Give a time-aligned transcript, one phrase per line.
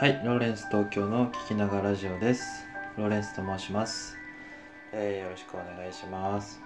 [0.00, 2.64] はい、ローレンス東京の聞きながらラジオです。
[2.96, 4.16] ローレンスと申します。
[4.94, 6.58] えーよろしくお願いします。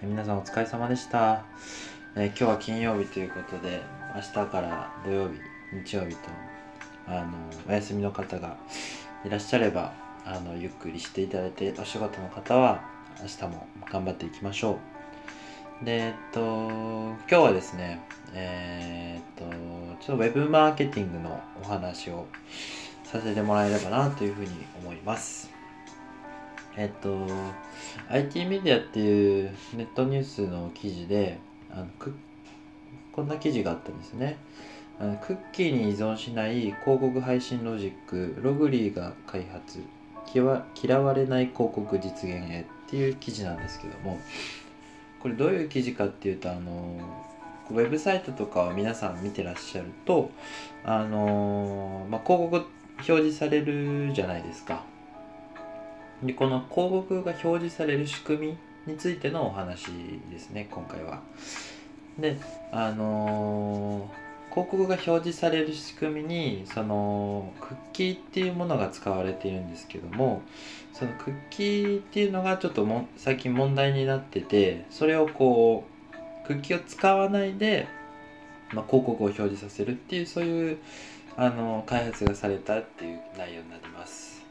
[0.00, 1.44] えー皆さんお疲れ様でした、
[2.16, 3.82] えー今日は金曜日ということで、
[4.14, 5.34] 明日から土曜日、
[5.84, 6.30] 日曜日と、
[7.08, 7.28] あの、
[7.68, 8.56] お休みの方が
[9.26, 9.92] いらっしゃれば、
[10.24, 12.80] あの、ゆっくりしていただいて、お仕事の方は
[13.20, 14.78] 明日も頑張っていきましょ
[15.82, 15.84] う。
[15.84, 18.00] で、えっと、今日はですね、
[18.32, 22.26] えー、ょっとウェブマーケティングのお話を
[23.04, 24.50] させてもらえればなというふうに
[24.82, 25.50] 思います。
[26.76, 27.26] えっと、
[28.08, 31.38] IT メディアっていうネットニュースの記事で、
[31.70, 32.14] あのク
[33.12, 34.38] こんな記事があったんですね。
[35.00, 39.80] あのクッキーに依存しない広告配信ロジック、ログリーが開発、
[40.32, 44.18] 嫌わ嫌われない広告実現へっていう記事なんですけども、
[45.20, 47.27] これどういう記事かっていうとあの
[47.70, 50.30] ウェブサイトとかを皆さん見てらっしゃると
[50.84, 54.84] あのまあ、広告表示されるじゃないですか。
[56.22, 58.56] でこの広告が表示される仕組
[58.86, 59.86] みについてのお話
[60.30, 61.22] ですね今回は。
[62.18, 62.36] で
[62.72, 64.10] あの
[64.50, 70.42] 広告が表示される仕組みにそのクッキーっていうものが使われているんですけども
[70.92, 75.97] そのクッキーっていうのがちょっとも最近問題になっててそれをこう
[76.48, 77.86] クッキーを使わないで、
[78.72, 80.78] まあ、広告を表示させるっていうそういう
[81.36, 84.42] あの開発がされたっていう内容になります。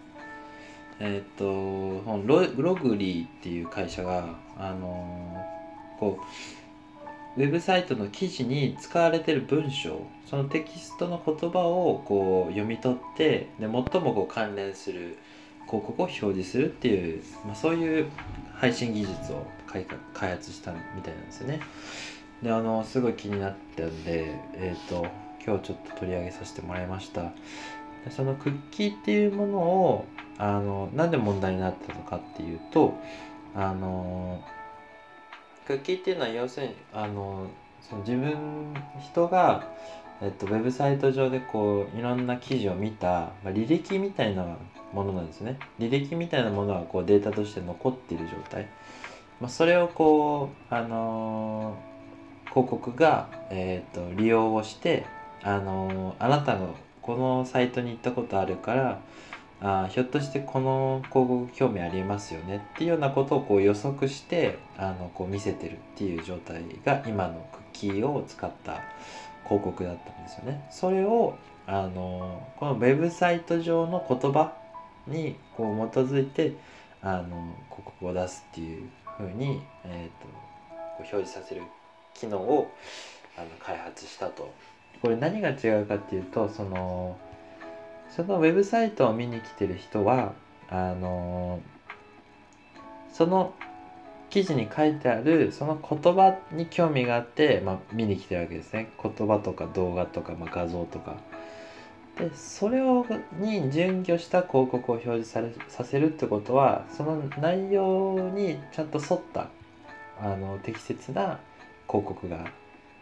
[0.99, 5.43] えっ、とこのロログリーっていう会社があの
[5.99, 6.19] こ
[7.35, 15.17] うウェブサイトの記事に使われてる文章そのテキストの言葉をこう読み取ってで最もこう関連する
[15.65, 18.07] 広告を表示するっていう、まあ、そういう
[18.59, 21.59] 配信技術を開発開発したみたいなんですよね。
[22.41, 25.07] であのすごい気になったんで、えー、と
[25.45, 27.23] 今日ちょっと取り上げさせてもらいました。
[27.23, 27.31] で
[28.11, 30.05] そのクッキーっていうものを
[30.37, 32.93] あのなんで問題になったのかっていうと
[33.55, 34.43] あの
[35.65, 37.47] クッキーっていうのは要するにあの
[37.81, 39.67] その自分人が、
[40.21, 44.57] えっと、ウェブサイト上でこういろんな記事を見た、まあ、履歴みたいな
[44.93, 45.59] ものなんですね。
[45.79, 48.67] 履歴みたいなものがこうデータとして残っている状態、
[49.39, 51.97] まあ、それをこうあのー
[52.49, 55.05] 広告が、えー、と利用をして、
[55.43, 58.99] あのーあなたのこのサイトに行ったことあるから
[59.61, 62.67] あひょっとしてこの広告興味ありますよね。
[62.73, 68.81] っていうようなことをこう予測してあのこう見せてるっていう状態が今のクッキーを使った
[69.47, 70.67] 広告だったんですよね。
[70.69, 74.53] それをあのこのウェブサイト上の言葉
[75.07, 76.53] にこう基づいて
[77.01, 80.27] あの広告を出すっていうふうに、えー、と
[80.99, 81.63] 表示させる
[82.13, 82.71] 機能を
[83.37, 84.53] あの開発したと。
[85.01, 87.17] これ何が違うかっていうとその
[88.09, 90.33] そのウェブサイトを見に来てる人は
[90.69, 91.59] あの
[93.13, 93.53] その
[94.29, 101.17] 記事に書いてあるその言葉に興味があって、まあ、見に来てるわけですね言葉とか動画とか、まあ、画像とか
[102.17, 103.05] でそれを
[103.39, 109.47] に準拠した広告を表示されさせるってことはその内容にちゃんと沿った
[110.19, 111.39] あの適切な
[111.87, 112.51] 広告が、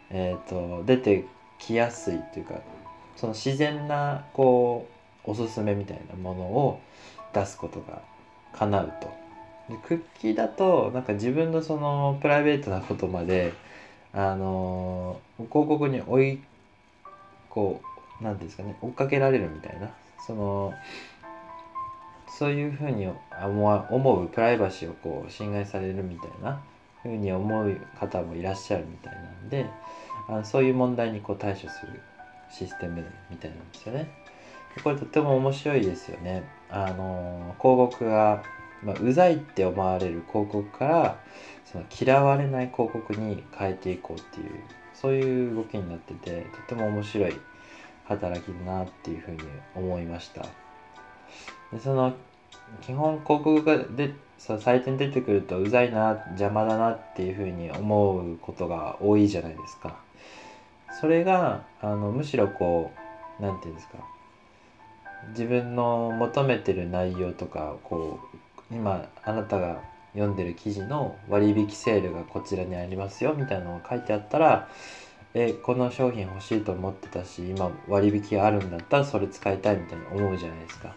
[0.09, 1.25] えー、と出て
[1.59, 2.55] きやすいというか
[3.15, 4.87] その自然なこ
[5.25, 6.81] うおすすめみたいなものを
[7.33, 8.01] 出すことが
[8.53, 9.24] 叶うと。
[9.69, 13.53] でクッキーだとなんか自分のそのプライベートなことまで
[14.13, 16.39] あの広告に追い
[17.49, 17.81] こ
[18.21, 19.89] うなんですかね追っかけられるみたいな
[20.25, 20.73] その
[22.27, 23.07] そういうふうに
[23.41, 26.61] 思うプライバシーをこう侵害されるみたいな
[27.01, 29.65] ふうに思う方もいらっしゃるみたいなんで
[30.27, 32.01] あそういう問題にこう対処する
[32.51, 34.07] システムみたいなんですよね。
[34.83, 36.43] これとっても面白いですよね。
[36.69, 38.43] あの広告が、
[38.85, 41.19] まあ、うざいって思われる広告から
[41.65, 44.49] その嫌われない広告に変えていこうっていう
[44.93, 47.33] そういう動きになっててとても面白い
[48.05, 49.37] 働きだなっていうふうに
[49.75, 50.43] 思いました。
[51.73, 52.13] でその
[52.81, 59.97] 基本広告がでそうサイトに出てくるとうざいな邪魔だなっていうふうに思うことが多いじゃないですか。
[61.01, 62.91] それがあのむしろこ
[63.39, 63.97] うなんていうんですか
[65.29, 68.37] 自分の求めてる内容とかこう
[68.71, 69.81] 今あなたが
[70.13, 74.69] 読んでる記事の割引セールがこちらにありますよみたいなのが書いてあったら
[75.33, 80.95] えこの商品欲しいと思ってたし今割引があるんだったらそれ使いたいみたいな思うじゃないですか。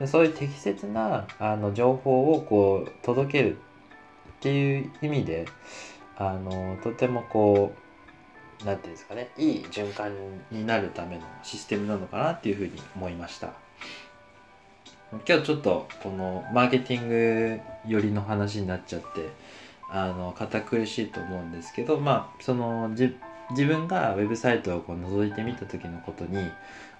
[0.00, 3.58] でそういう適切なあの情報をこう届けるっ
[4.40, 5.46] ていう意味で
[6.18, 7.72] あのとてもこ
[8.62, 10.12] う何て言うんですかねいい循環
[10.50, 13.52] になるためのシステムなのかなっていうふうに思いました
[15.12, 19.30] 今日ちょっとこのマーケティング寄りの話になっちゃって
[19.88, 23.14] あの堅苦しいと思うんですけどまあその自
[23.64, 26.50] 分がウェブサイトをこう覗いてみた時のことに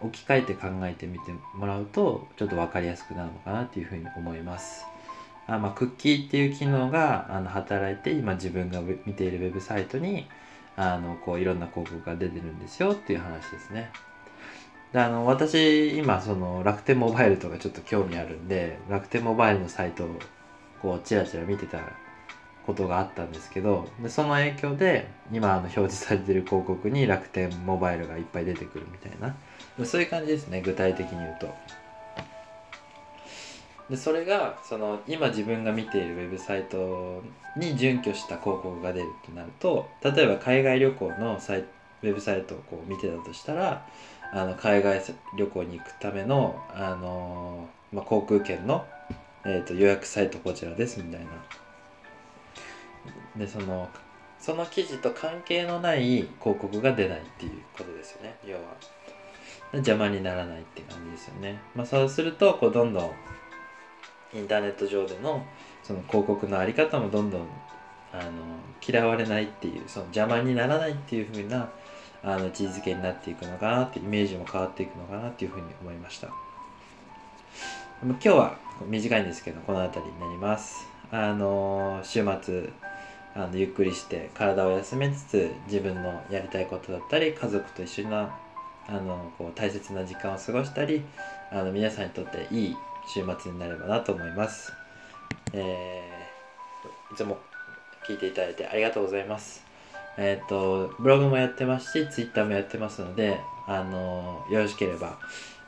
[0.01, 4.87] 置き換えて考えてみてもらうとちょっと分かりやすくなるのかなっていうふうに思います。
[5.49, 10.27] あまあ、クッキーっていう機能があの働いて今自分が見ているウェブサイトに
[10.77, 13.91] あのこういろんな広告が出てるんですよっていう話ですね。
[14.95, 20.09] あの私今その楽天モバイルとかちょっと興味あるんで楽天モバイルのサイトを
[20.81, 21.81] こうチラチラ見てた
[22.67, 29.37] ことがあったんですけどでその影響で今あの表示されてる広告に楽天モバイルがいっぱい出てくるみたいな
[29.85, 31.55] そういう感じですね具体的に言うと。
[33.89, 37.23] でそれがその今自分が見ているウェブサイト
[37.57, 43.87] に準拠した広告が出るとなると例えば海外旅行のサイウェブサイトをこう見てたとしたら
[44.33, 45.01] あの海外
[45.37, 48.87] 旅行に行くための、あのまあ、航空券の、
[49.45, 51.27] えーと、予約サイトこちらですみたいな。
[53.37, 53.89] でその
[54.39, 58.37] その記事と関係のない広告が出ないっていうことですよね。
[58.45, 58.63] 要は。
[59.73, 61.61] 邪魔にならないって感じですよね。
[61.75, 63.11] まあそうするとこうどんどん
[64.35, 65.45] インターネット上での
[65.83, 67.41] その広告の在り方もどんどん
[68.13, 68.31] あの
[68.87, 71.71] 嫌われないっていうその邪魔にならないっていう風な
[72.27, 76.29] あの位置づけになっていくのかなってイメージも変わっていくのかなっていう風に思いました
[78.03, 80.87] 今日は短いんですけどこの辺りになります？
[81.13, 82.69] あの週末
[83.35, 88.37] あのゆっくりして体を休めつつ自分のやりたいことだったり家族と一緒な
[88.89, 91.03] あのこう大切な時間を過ごしたり
[91.53, 92.77] あの皆さんにとっていい
[93.15, 94.73] 週末になればなと思います。
[95.53, 97.39] えー、いつも
[98.07, 99.66] 聞いていただいてありがとうございます。
[100.19, 105.19] えっ、ー、と、ブログもやってますし、ツイッターもやってますので、あのよろしければ、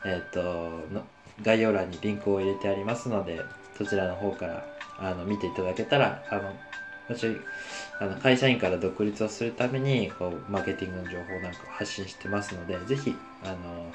[0.04, 1.04] えっ、ー、と
[1.42, 3.40] 概要欄にリンクを入れてありますので、
[3.76, 4.64] そちらの方から
[4.98, 6.52] あの見ていただけたら、あの
[7.08, 7.26] 私
[8.00, 13.14] あの会社員から独立をするためにこうマーケティングの情報なんかを発信してますので、ぜひ、
[13.44, 13.92] あの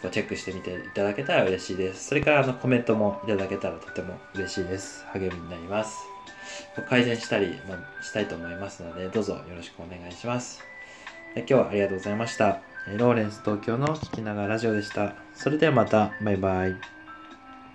[0.00, 2.08] こうチェックしてみていただけたら嬉しいです。
[2.08, 5.04] それからあのコメントもいただけたらとても嬉しいです。
[5.12, 6.11] 励みになります。
[6.88, 7.58] 改善したり
[8.02, 10.62] したいと思いますので、どうぞよろしくお願いします。
[11.34, 12.60] 今日はありがとうございました。
[12.98, 15.14] ローレンス東京の聞きながらラジオでした。
[15.34, 17.01] それではまた、バイバイ。